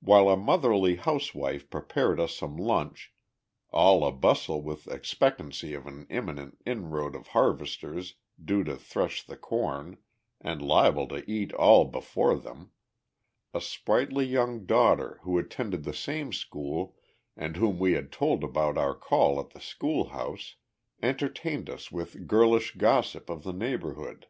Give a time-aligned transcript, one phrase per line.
[0.00, 3.12] While a motherly housewife prepared us some lunch,
[3.70, 9.36] all a bustle with expectancy of an imminent inroad of harvesters due to thresh the
[9.36, 9.98] corn,
[10.40, 12.72] and liable to eat all before them,
[13.54, 16.96] a sprightly young daughter, who attended the same school,
[17.36, 20.56] and whom we had told about our call at the schoolhouse,
[21.04, 24.26] entertained us with girlish gossip of the neighbourhood.